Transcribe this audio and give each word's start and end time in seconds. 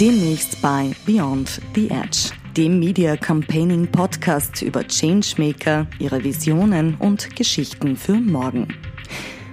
Demnächst 0.00 0.60
bei 0.60 0.90
Beyond 1.06 1.58
the 1.74 1.88
Edge, 1.88 2.30
dem 2.54 2.78
Media 2.78 3.16
Campaigning 3.16 3.86
Podcast 3.86 4.60
über 4.60 4.86
Changemaker, 4.86 5.86
ihre 5.98 6.22
Visionen 6.22 6.96
und 6.96 7.34
Geschichten 7.34 7.96
für 7.96 8.12
morgen. 8.12 8.68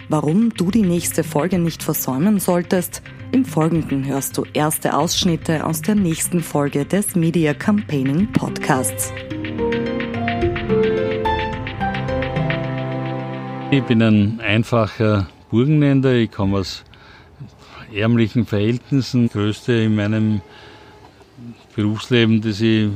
Warum 0.10 0.50
du 0.50 0.70
die 0.70 0.82
nächste 0.82 1.24
Folge 1.24 1.60
nicht 1.60 1.82
versäumen 1.82 2.42
solltest, 2.42 3.02
im 3.32 3.46
Folgenden 3.46 4.06
hörst 4.06 4.38
du 4.38 4.44
erste 4.52 4.98
Ausschnitte 4.98 5.66
aus 5.66 5.82
der 5.82 5.96
nächsten 5.96 6.42
Folge 6.42 6.84
des 6.84 7.16
Media 7.16 7.54
Campaigning 7.54 8.30
Podcasts. 8.34 9.14
Ich 13.72 13.84
bin 13.84 14.02
ein 14.02 14.42
einfacher 14.42 15.30
Burgenländer, 15.52 16.12
ich 16.16 16.32
komme 16.32 16.58
aus 16.58 16.84
ärmlichen 17.96 18.46
Verhältnissen. 18.46 19.26
Das 19.26 19.34
Größte 19.34 19.74
in 19.74 19.96
meinem 19.96 20.42
Berufsleben, 21.76 22.42
das 22.42 22.62
ich, 22.62 22.90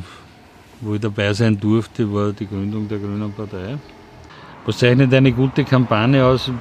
wo 0.82 0.96
ich 0.96 1.02
dabei 1.02 1.34
sein 1.34 1.60
durfte, 1.60 2.12
war 2.14 2.32
die 2.32 2.48
Gründung 2.48 2.88
der 2.88 3.00
Grünen 3.00 3.32
Partei. 3.34 3.78
Was 4.66 4.78
zeichnet 4.78 5.14
eine 5.14 5.32
gute 5.32 5.64
Kampagne 5.64 6.24
aus? 6.26 6.52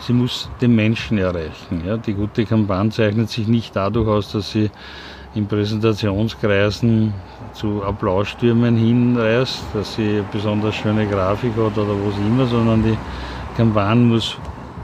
Sie 0.00 0.12
muss 0.12 0.50
den 0.60 0.74
Menschen 0.74 1.18
erreichen. 1.18 1.82
Ja, 1.86 1.96
die 1.96 2.12
gute 2.12 2.44
Kampagne 2.44 2.90
zeichnet 2.90 3.30
sich 3.30 3.48
nicht 3.48 3.74
dadurch 3.74 4.06
aus, 4.06 4.32
dass 4.32 4.52
sie 4.52 4.70
in 5.34 5.46
Präsentationskreisen 5.46 7.12
zu 7.54 7.82
Applausstürmen 7.82 8.76
hinreißt, 8.76 9.62
dass 9.72 9.94
sie 9.94 10.10
eine 10.10 10.24
besonders 10.30 10.74
schöne 10.76 11.06
Grafik 11.06 11.52
hat 11.52 11.76
oder 11.78 11.94
was 12.06 12.16
immer, 12.18 12.46
sondern 12.46 12.82
die 12.84 12.96
Kampagne 13.56 14.04
muss 14.04 14.36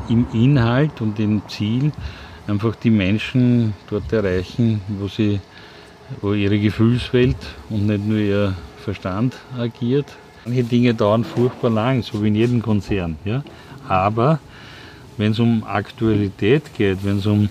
im 0.08 0.26
Inhalt 0.32 1.00
und 1.00 1.20
im 1.20 1.42
Ziel 1.48 1.92
einfach 2.50 2.76
die 2.76 2.90
Menschen 2.90 3.74
dort 3.88 4.12
erreichen, 4.12 4.80
wo 4.98 5.08
sie 5.08 5.40
wo 6.20 6.32
ihre 6.32 6.58
Gefühlswelt 6.58 7.36
und 7.68 7.86
nicht 7.86 8.04
nur 8.04 8.18
ihr 8.18 8.54
Verstand 8.84 9.36
agiert. 9.56 10.06
Manche 10.44 10.64
Dinge 10.64 10.94
dauern 10.94 11.24
furchtbar 11.24 11.70
lang, 11.70 12.02
so 12.02 12.22
wie 12.22 12.28
in 12.28 12.34
jedem 12.34 12.62
Konzern. 12.62 13.16
Ja? 13.24 13.44
Aber 13.88 14.40
wenn 15.16 15.32
es 15.32 15.38
um 15.38 15.64
Aktualität 15.64 16.74
geht, 16.76 17.04
wenn 17.04 17.18
es 17.18 17.26
um 17.26 17.48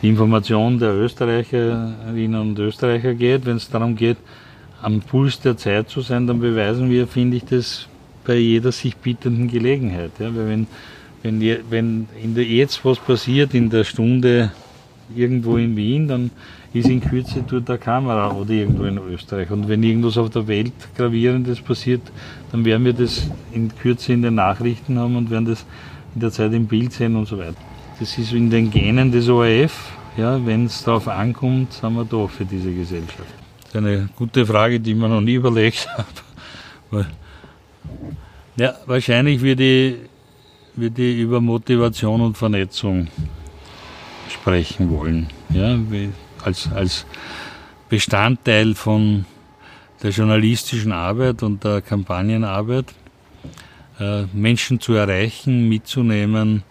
die 0.00 0.08
Information 0.08 0.78
der 0.78 0.94
Österreicherinnen 0.94 2.40
und 2.40 2.58
Österreicher 2.58 3.14
geht, 3.14 3.44
wenn 3.44 3.56
es 3.56 3.68
darum 3.68 3.96
geht, 3.96 4.16
am 4.80 5.00
Puls 5.02 5.40
der 5.40 5.56
Zeit 5.56 5.90
zu 5.90 6.00
sein, 6.00 6.26
dann 6.26 6.40
beweisen 6.40 6.88
wir, 6.88 7.06
finde 7.06 7.36
ich, 7.36 7.44
das 7.44 7.86
bei 8.24 8.36
jeder 8.36 8.72
sich 8.72 8.96
bietenden 8.96 9.48
Gelegenheit. 9.48 10.12
Ja? 10.18 10.34
Weil 10.34 10.48
wenn 10.48 10.66
wenn, 11.22 11.40
wenn 11.70 12.08
in 12.22 12.34
der, 12.34 12.44
jetzt 12.44 12.84
was 12.84 12.98
passiert 12.98 13.54
in 13.54 13.70
der 13.70 13.84
Stunde 13.84 14.52
irgendwo 15.14 15.56
in 15.56 15.76
Wien, 15.76 16.08
dann 16.08 16.30
ist 16.72 16.88
in 16.88 17.00
Kürze 17.00 17.44
dort 17.46 17.68
der 17.68 17.78
Kamera 17.78 18.30
oder 18.32 18.50
irgendwo 18.50 18.84
in 18.84 18.98
Österreich. 18.98 19.50
Und 19.50 19.68
wenn 19.68 19.82
irgendwas 19.82 20.16
auf 20.16 20.30
der 20.30 20.46
Welt 20.46 20.72
Gravierendes 20.96 21.60
passiert, 21.60 22.02
dann 22.52 22.64
werden 22.64 22.84
wir 22.84 22.92
das 22.92 23.22
in 23.52 23.74
Kürze 23.76 24.12
in 24.12 24.22
den 24.22 24.36
Nachrichten 24.36 24.98
haben 24.98 25.16
und 25.16 25.30
werden 25.30 25.46
das 25.46 25.66
in 26.14 26.20
der 26.20 26.30
Zeit 26.30 26.52
im 26.52 26.66
Bild 26.66 26.92
sehen 26.92 27.16
und 27.16 27.26
so 27.26 27.38
weiter. 27.38 27.56
Das 27.98 28.16
ist 28.16 28.32
in 28.32 28.50
den 28.50 28.70
Genen 28.70 29.10
des 29.10 29.28
ORF. 29.28 29.92
Ja, 30.16 30.44
wenn 30.44 30.66
es 30.66 30.82
darauf 30.84 31.08
ankommt, 31.08 31.72
sind 31.72 31.94
wir 31.94 32.04
da 32.04 32.26
für 32.26 32.44
diese 32.44 32.72
Gesellschaft. 32.72 33.34
Das 33.62 33.68
ist 33.68 33.76
eine 33.76 34.08
gute 34.16 34.46
Frage, 34.46 34.80
die 34.80 34.92
ich 34.92 34.96
mir 34.96 35.08
noch 35.08 35.20
nie 35.20 35.34
überlegt 35.34 35.88
habe. 36.92 37.06
Ja, 38.56 38.74
wahrscheinlich 38.86 39.40
würde 39.40 39.62
ich 39.62 39.94
würde 40.80 41.02
ich 41.02 41.18
über 41.18 41.40
Motivation 41.40 42.20
und 42.20 42.36
Vernetzung 42.36 43.08
sprechen 44.28 44.90
wollen. 44.90 45.28
Ja, 45.50 45.78
als, 46.42 46.70
als 46.72 47.06
Bestandteil 47.88 48.74
von 48.74 49.26
der 50.02 50.10
journalistischen 50.10 50.92
Arbeit 50.92 51.42
und 51.42 51.62
der 51.62 51.82
Kampagnenarbeit, 51.82 52.86
äh, 53.98 54.22
Menschen 54.32 54.80
zu 54.80 54.94
erreichen, 54.94 55.68
mitzunehmen 55.68 56.62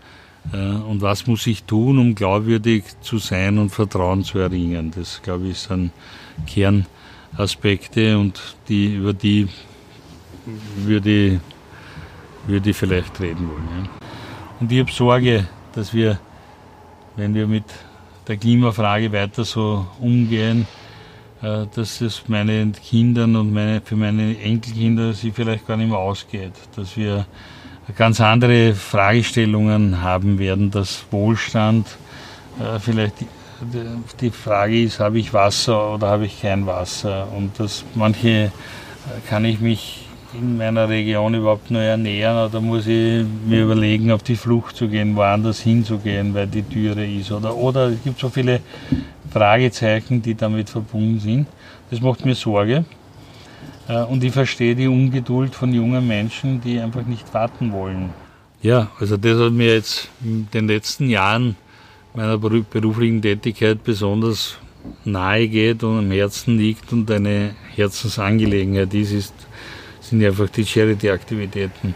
äh, 0.51 0.57
und 0.57 1.01
was 1.01 1.27
muss 1.27 1.45
ich 1.45 1.63
tun, 1.63 1.99
um 1.99 2.15
glaubwürdig 2.15 2.83
zu 3.01 3.19
sein 3.19 3.59
und 3.59 3.69
Vertrauen 3.69 4.23
zu 4.23 4.39
erringen. 4.39 4.91
Das, 4.95 5.21
glaube 5.21 5.49
ich, 5.49 5.59
sind 5.59 5.91
Kernaspekte 6.47 8.17
und 8.17 8.41
die, 8.67 8.95
über 8.95 9.13
die 9.13 9.47
würde 10.77 11.39
würde 12.49 12.71
ich 12.71 12.77
vielleicht 12.77 13.19
reden 13.19 13.47
wollen. 13.49 13.67
Ja. 13.83 13.98
Und 14.59 14.71
ich 14.73 14.79
habe 14.79 14.91
Sorge, 14.91 15.47
dass 15.73 15.93
wir, 15.93 16.19
wenn 17.15 17.33
wir 17.33 17.47
mit 17.47 17.63
der 18.27 18.35
Klimafrage 18.35 19.11
weiter 19.13 19.45
so 19.45 19.85
umgehen, 20.01 20.67
äh, 21.41 21.65
dass 21.73 22.01
es 22.01 22.27
meinen 22.27 22.73
Kindern 22.73 23.37
und 23.37 23.53
meine, 23.53 23.79
für 23.79 23.95
meine 23.95 24.37
Enkelkinder 24.37 25.13
sie 25.13 25.31
vielleicht 25.31 25.65
gar 25.65 25.77
nicht 25.77 25.89
mehr 25.89 25.97
ausgeht. 25.97 26.51
Dass 26.75 26.97
wir 26.97 27.25
ganz 27.97 28.19
andere 28.19 28.75
Fragestellungen 28.75 30.01
haben 30.01 30.37
werden, 30.39 30.71
dass 30.71 31.05
Wohlstand 31.09 31.87
äh, 32.59 32.79
vielleicht 32.79 33.15
die 34.19 34.29
Frage 34.29 34.83
ist, 34.83 34.99
habe 34.99 35.19
ich 35.19 35.33
Wasser 35.33 35.93
oder 35.93 36.09
habe 36.09 36.25
ich 36.25 36.41
kein 36.41 36.65
Wasser? 36.65 37.29
Und 37.31 37.57
dass 37.59 37.85
manche 37.95 38.29
äh, 38.29 38.51
kann 39.29 39.45
ich 39.45 39.61
mich 39.61 40.08
in 40.33 40.57
meiner 40.57 40.87
Region 40.87 41.33
überhaupt 41.33 41.71
nur 41.71 41.81
ernähren 41.81 42.37
oder 42.49 42.61
muss 42.61 42.87
ich 42.87 43.25
mir 43.47 43.63
überlegen, 43.63 44.11
auf 44.11 44.23
die 44.23 44.35
Flucht 44.35 44.75
zu 44.75 44.87
gehen, 44.87 45.15
woanders 45.15 45.61
hinzugehen, 45.61 46.33
weil 46.33 46.47
die 46.47 46.63
Türe 46.63 47.05
ist 47.05 47.31
oder, 47.31 47.55
oder 47.55 47.87
es 47.87 48.03
gibt 48.03 48.19
so 48.19 48.29
viele 48.29 48.61
Fragezeichen, 49.31 50.21
die 50.21 50.35
damit 50.35 50.69
verbunden 50.69 51.19
sind. 51.19 51.47
Das 51.89 52.01
macht 52.01 52.25
mir 52.25 52.35
Sorge. 52.35 52.85
Äh, 53.87 54.03
und 54.03 54.23
ich 54.23 54.31
verstehe 54.31 54.75
die 54.75 54.87
Ungeduld 54.87 55.55
von 55.55 55.73
jungen 55.73 56.07
Menschen, 56.07 56.61
die 56.61 56.79
einfach 56.79 57.05
nicht 57.05 57.33
warten 57.33 57.71
wollen. 57.71 58.09
Ja, 58.61 58.89
also 58.99 59.17
das 59.17 59.39
hat 59.39 59.53
mir 59.53 59.73
jetzt 59.73 60.09
in 60.23 60.47
den 60.53 60.67
letzten 60.67 61.09
Jahren 61.09 61.55
meiner 62.13 62.37
beruflichen 62.37 63.21
Tätigkeit 63.21 63.83
besonders 63.83 64.57
nahe 65.05 65.47
geht 65.47 65.83
und 65.83 65.97
am 65.97 66.11
Herzen 66.11 66.57
liegt 66.57 66.91
und 66.91 67.09
eine 67.11 67.51
Herzensangelegenheit 67.75 68.93
ist, 68.93 69.11
ist 69.11 69.33
sind 70.09 70.23
einfach 70.23 70.49
die 70.49 70.65
Charity-Aktivitäten, 70.65 71.95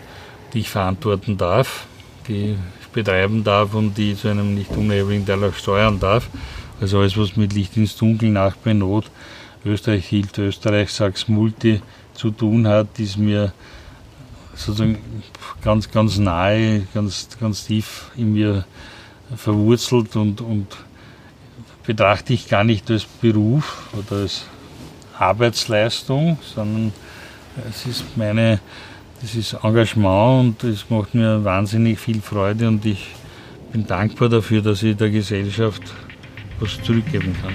die 0.54 0.60
ich 0.60 0.70
verantworten 0.70 1.38
darf, 1.38 1.86
die 2.28 2.56
ich 2.82 2.88
betreiben 2.90 3.44
darf 3.44 3.74
und 3.74 3.98
die 3.98 4.16
zu 4.16 4.28
einem 4.28 4.54
nicht 4.54 4.72
unerheblichen 4.72 5.26
Teil 5.26 5.44
auch 5.44 5.56
steuern 5.56 6.00
darf. 6.00 6.30
Also 6.80 7.00
alles, 7.00 7.18
was 7.18 7.36
mit 7.36 7.54
Licht 7.54 7.76
ins 7.78 7.96
Dunkel, 7.96 8.30
Nachbar 8.30 8.74
Not, 8.74 9.10
Österreich 9.66 10.06
hilft, 10.06 10.38
Österreich 10.38 10.92
Sachs 10.92 11.28
Multi 11.28 11.82
zu 12.14 12.32
tun 12.32 12.68
hat, 12.68 13.00
ist 13.00 13.18
mir 13.18 13.54
sozusagen 14.56 14.98
ganz, 15.64 15.90
ganz 15.90 16.18
nahe, 16.18 16.86
ganz, 16.94 17.30
ganz 17.40 17.66
tief 17.66 18.12
in 18.16 18.34
mir 18.34 18.66
verwurzelt 19.36 20.16
und, 20.16 20.42
und 20.42 20.68
betrachte 21.86 22.34
ich 22.34 22.48
gar 22.48 22.64
nicht 22.64 22.92
als 22.92 23.06
Beruf 23.06 23.90
oder 23.94 24.22
als 24.22 24.46
Arbeitsleistung, 25.18 26.38
sondern 26.54 26.94
es 27.70 27.86
ist 27.86 28.18
meine, 28.18 28.60
das 29.22 29.36
ist 29.36 29.54
Engagement 29.64 30.64
und 30.64 30.70
es 30.70 30.90
macht 30.90 31.14
mir 31.16 31.44
wahnsinnig 31.44 32.00
viel 32.00 32.22
Freude 32.22 32.68
und 32.68 32.86
ich 32.86 33.08
bin 33.72 33.86
dankbar 33.86 34.30
dafür, 34.30 34.62
dass 34.62 34.84
ich 34.84 34.96
der 34.96 35.10
Gesellschaft 35.10 35.82
was 36.60 36.82
zurückgeben 36.84 37.36
kann. 37.42 37.54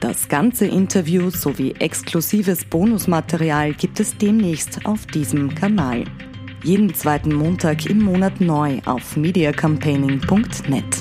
Das 0.00 0.28
ganze 0.28 0.66
Interview 0.66 1.30
sowie 1.30 1.74
exklusives 1.78 2.64
Bonusmaterial 2.64 3.74
gibt 3.74 4.00
es 4.00 4.16
demnächst 4.16 4.86
auf 4.86 5.06
diesem 5.06 5.54
Kanal. 5.54 6.04
Jeden 6.62 6.94
zweiten 6.94 7.34
Montag 7.34 7.86
im 7.86 8.02
Monat 8.02 8.40
neu 8.40 8.80
auf 8.86 9.16
mediacampaigning.net. 9.16 10.99